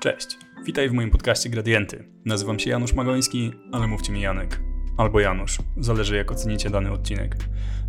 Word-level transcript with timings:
Cześć, 0.00 0.38
witaj 0.64 0.88
w 0.88 0.92
moim 0.92 1.10
podcaście 1.10 1.50
Gradienty. 1.50 2.04
Nazywam 2.24 2.58
się 2.58 2.70
Janusz 2.70 2.92
Magoński, 2.92 3.52
ale 3.72 3.86
mówcie 3.86 4.12
mi 4.12 4.20
Janek. 4.20 4.69
Albo 5.00 5.20
Janusz, 5.20 5.58
zależy 5.76 6.16
jak 6.16 6.32
ocenicie 6.32 6.70
dany 6.70 6.92
odcinek. 6.92 7.36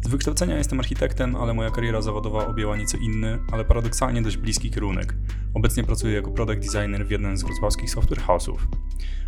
Z 0.01 0.07
wykształcenia 0.07 0.57
jestem 0.57 0.79
architektem, 0.79 1.35
ale 1.35 1.53
moja 1.53 1.69
kariera 1.69 2.01
zawodowa 2.01 2.47
objęła 2.47 2.77
nieco 2.77 2.97
inny, 2.97 3.39
ale 3.51 3.65
paradoksalnie 3.65 4.21
dość 4.21 4.37
bliski 4.37 4.71
kierunek. 4.71 5.15
Obecnie 5.53 5.83
pracuję 5.83 6.13
jako 6.13 6.31
product 6.31 6.73
designer 6.73 7.05
w 7.07 7.11
jednym 7.11 7.37
z 7.37 7.43
wrocławskich 7.43 7.89
software 7.89 8.21
house'ów. 8.21 8.57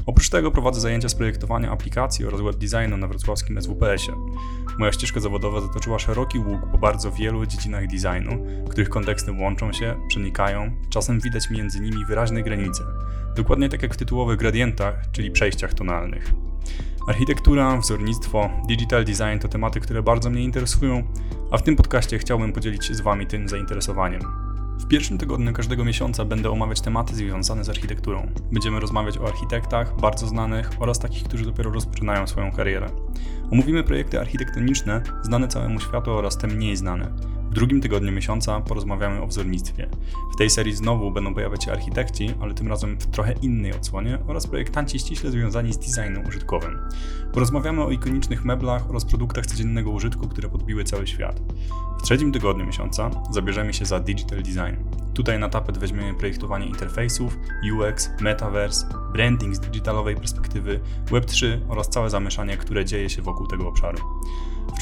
Oprócz 0.06 0.30
tego 0.30 0.52
prowadzę 0.52 0.82
zajęcia 0.82 1.10
z 1.10 1.16
projektowania 1.16 1.72
aplikacji 1.72 2.26
oraz 2.26 2.42
web 2.42 2.56
designu 2.56 2.98
na 2.98 3.08
wrocławskim 3.08 3.62
SWPS-ie. 3.62 4.18
Moja 4.80 4.92
ścieżka 4.92 5.20
zawodowa 5.20 5.62
zatoczyła 5.62 6.00
szeroki 6.00 6.40
łuk 6.40 6.62
po 6.72 6.78
bardzo 6.78 7.12
wielu 7.12 7.46
dziedzinach 7.46 7.88
designu, 7.88 8.46
których 8.70 8.90
konteksty 8.90 9.32
łączą 9.32 9.74
się, 9.74 9.96
przenikają, 10.08 10.72
czasem 10.90 11.20
widać 11.20 11.50
między 11.50 11.80
nimi 11.80 12.06
wyraźne 12.06 12.44
granice. 12.44 12.84
Dokładnie 13.36 13.70
tak 13.70 13.82
jak 13.82 13.94
w 13.94 13.98
tytułowych 13.98 14.40
gradientach, 14.40 15.12
czyli 15.12 15.32
przejściach 15.32 15.74
tonalnych. 15.74 16.43
Architektura, 17.08 17.78
wzornictwo, 17.78 18.50
digital 18.68 19.06
design 19.06 19.40
to 19.42 19.48
tematy, 19.48 19.80
które 19.80 20.04
bardzo 20.04 20.30
mnie 20.30 20.44
interesują, 20.44 21.04
a 21.52 21.58
w 21.58 21.64
tym 21.64 21.76
podcaście 21.76 22.20
chciałbym 22.20 22.54
podzielić 22.54 22.86
się 22.86 22.96
z 22.96 23.02
Wami 23.02 23.28
tym 23.28 23.50
zainteresowaniem. 23.50 24.22
W 24.80 24.88
pierwszym 24.88 25.18
tygodniu 25.18 25.54
każdego 25.54 25.86
miesiąca 25.86 26.26
będę 26.26 26.52
omawiać 26.52 26.82
tematy 26.82 27.16
związane 27.16 27.64
z 27.64 27.70
architekturą. 27.70 28.28
Będziemy 28.52 28.80
rozmawiać 28.80 29.18
o 29.18 29.28
architektach, 29.28 29.96
bardzo 29.96 30.28
znanych 30.28 30.72
oraz 30.80 31.00
takich, 31.00 31.24
którzy 31.24 31.46
dopiero 31.46 31.72
rozpoczynają 31.72 32.28
swoją 32.28 32.52
karierę. 32.52 32.90
Omówimy 33.52 33.84
projekty 33.84 34.20
architektoniczne 34.20 35.04
znane 35.22 35.48
całemu 35.48 35.80
światu 35.80 36.12
oraz 36.12 36.38
te 36.38 36.48
mniej 36.48 36.78
znane. 36.78 37.12
W 37.54 37.56
drugim 37.56 37.82
tygodniu 37.82 38.12
miesiąca 38.12 38.62
porozmawiamy 38.62 39.22
o 39.22 39.28
wzornictwie. 39.28 39.90
W 40.34 40.38
tej 40.38 40.50
serii 40.50 40.76
znowu 40.76 41.12
będą 41.12 41.34
pojawiać 41.34 41.64
się 41.64 41.72
architekci, 41.72 42.34
ale 42.42 42.54
tym 42.54 42.68
razem 42.68 42.98
w 43.00 43.08
trochę 43.08 43.34
innej 43.42 43.74
odsłonie 43.74 44.20
oraz 44.28 44.48
projektanci 44.48 45.00
ściśle 45.00 45.32
związani 45.32 45.74
z 45.74 45.78
designem 45.78 46.28
użytkowym. 46.28 46.80
Porozmawiamy 47.34 47.84
o 47.84 47.92
ikonicznych 47.92 48.46
meblach 48.46 48.90
oraz 48.90 49.06
produktach 49.06 49.46
codziennego 49.46 49.92
użytku, 49.92 50.28
które 50.28 50.50
podbiły 50.50 50.84
cały 50.84 51.08
świat. 51.08 51.42
W 52.00 52.04
trzecim 52.04 52.32
tygodniu 52.32 52.66
miesiąca 52.66 53.12
zabierzemy 53.32 53.74
się 53.74 53.86
za 53.86 54.00
digital 54.00 54.44
design. 54.44 54.76
Tutaj 55.14 55.40
na 55.40 55.50
tapet 55.50 55.78
weźmiemy 55.78 56.14
projektowanie 56.14 56.66
interfejsów, 56.66 57.38
UX, 57.74 58.10
metaverse, 58.22 58.88
branding 59.12 59.56
z 59.56 59.60
digitalowej 59.60 60.16
perspektywy, 60.16 60.80
Web3 61.06 61.46
oraz 61.70 61.90
całe 61.90 62.10
zamieszanie, 62.10 62.58
które 62.58 62.86
dzieje 62.86 63.10
się 63.10 63.22
wokół 63.22 63.48
tego 63.48 63.68
obszaru. 63.68 63.98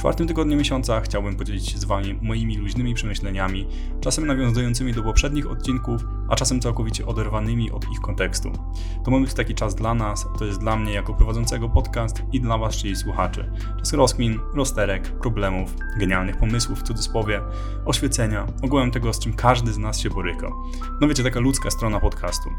Czwartym 0.01 0.27
tygodniu 0.27 0.57
miesiąca 0.57 1.01
chciałbym 1.01 1.35
podzielić 1.35 1.69
się 1.69 1.77
z 1.77 1.83
Wami 1.83 2.19
moimi 2.21 2.57
luźnymi 2.57 2.93
przemyśleniami, 2.93 3.67
czasem 3.99 4.27
nawiązującymi 4.27 4.93
do 4.93 5.03
poprzednich 5.03 5.51
odcinków, 5.51 6.05
a 6.29 6.35
czasem 6.35 6.61
całkowicie 6.61 7.05
oderwanymi 7.05 7.71
od 7.71 7.91
ich 7.91 7.99
kontekstu. 7.99 8.51
To 9.05 9.11
ma 9.11 9.19
być 9.19 9.33
taki 9.33 9.55
czas 9.55 9.75
dla 9.75 9.93
nas, 9.93 10.27
to 10.39 10.45
jest 10.45 10.59
dla 10.59 10.75
mnie 10.75 10.93
jako 10.93 11.13
prowadzącego 11.13 11.69
podcast 11.69 12.23
i 12.31 12.41
dla 12.41 12.57
Was, 12.57 12.77
czyli 12.77 12.95
słuchaczy. 12.95 13.51
Czas 13.77 13.93
rozkmin, 13.93 14.39
rozterek, 14.53 15.11
problemów, 15.19 15.75
genialnych 15.99 16.37
pomysłów 16.37 16.79
w 16.79 16.83
cudzysłowie, 16.83 17.41
oświecenia, 17.85 18.47
ogółem 18.61 18.91
tego, 18.91 19.13
z 19.13 19.19
czym 19.19 19.33
każdy 19.33 19.73
z 19.73 19.77
nas 19.77 19.99
się 19.99 20.09
boryka. 20.09 20.51
No 21.01 21.07
wiecie, 21.07 21.23
taka 21.23 21.39
ludzka 21.39 21.71
strona 21.71 21.99
podcastu. 21.99 22.49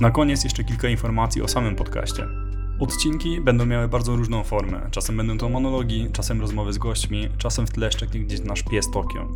Na 0.00 0.10
koniec 0.10 0.44
jeszcze 0.44 0.64
kilka 0.64 0.88
informacji 0.88 1.42
o 1.42 1.48
samym 1.48 1.76
podcaście. 1.76 2.49
Odcinki 2.80 3.40
będą 3.40 3.66
miały 3.66 3.88
bardzo 3.88 4.16
różną 4.16 4.44
formę. 4.44 4.88
Czasem 4.90 5.16
będą 5.16 5.38
to 5.38 5.48
monologi, 5.48 6.08
czasem 6.12 6.40
rozmowy 6.40 6.72
z 6.72 6.78
gośćmi, 6.78 7.28
czasem 7.38 7.66
w 7.66 7.70
tle 7.70 7.92
szczeknie 7.92 8.20
gdzieś 8.20 8.40
nasz 8.40 8.62
pies 8.62 8.90
Tokio. 8.90 9.28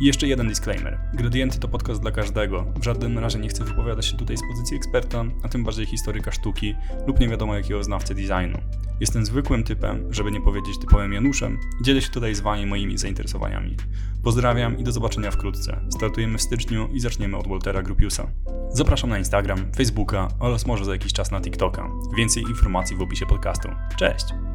I 0.00 0.06
jeszcze 0.06 0.26
jeden 0.26 0.48
disclaimer. 0.48 0.98
Gradienty 1.14 1.58
to 1.58 1.68
podcast 1.68 2.00
dla 2.00 2.10
każdego. 2.10 2.66
W 2.76 2.84
żadnym 2.84 3.18
razie 3.18 3.38
nie 3.38 3.48
chcę 3.48 3.64
wypowiadać 3.64 4.06
się 4.06 4.16
tutaj 4.16 4.36
z 4.36 4.40
pozycji 4.52 4.76
eksperta, 4.76 5.24
a 5.42 5.48
tym 5.48 5.64
bardziej 5.64 5.86
historyka 5.86 6.32
sztuki 6.32 6.74
lub 7.06 7.20
nie 7.20 7.28
wiadomo 7.28 7.54
jakiego 7.54 7.84
znawcy 7.84 8.14
designu. 8.14 8.58
Jestem 9.00 9.26
zwykłym 9.26 9.64
typem, 9.64 10.12
żeby 10.12 10.30
nie 10.30 10.40
powiedzieć 10.40 10.78
typowym 10.78 11.12
Januszem 11.12 11.58
i 11.80 11.84
dzielę 11.84 12.02
się 12.02 12.10
tutaj 12.10 12.34
z 12.34 12.40
Wami 12.40 12.66
moimi 12.66 12.98
zainteresowaniami. 12.98 13.76
Pozdrawiam 14.22 14.78
i 14.78 14.84
do 14.84 14.92
zobaczenia 14.92 15.30
wkrótce. 15.30 15.80
Startujemy 15.90 16.38
w 16.38 16.42
styczniu 16.42 16.88
i 16.92 17.00
zaczniemy 17.00 17.36
od 17.36 17.48
Waltera 17.48 17.82
Grupiusa. 17.82 18.26
Zapraszam 18.70 19.10
na 19.10 19.18
Instagram, 19.18 19.72
Facebooka 19.76 20.28
oraz 20.38 20.66
może 20.66 20.84
za 20.84 20.92
jakiś 20.92 21.12
czas 21.12 21.30
na 21.30 21.40
TikToka. 21.40 21.90
Więcej 22.16 22.42
informacji 22.42 22.96
w 22.96 23.02
opisie 23.02 23.26
podcastu. 23.26 23.68
Cześć! 23.98 24.53